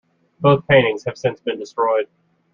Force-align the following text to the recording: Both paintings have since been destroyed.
Both 0.39 0.65
paintings 0.65 1.03
have 1.05 1.15
since 1.15 1.41
been 1.41 1.59
destroyed. 1.59 2.07